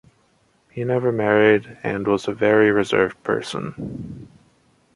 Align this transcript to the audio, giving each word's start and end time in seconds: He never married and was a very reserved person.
He 0.71 0.83
never 0.83 1.11
married 1.11 1.77
and 1.83 2.07
was 2.07 2.27
a 2.27 2.33
very 2.33 2.71
reserved 2.71 3.21
person. 3.21 4.31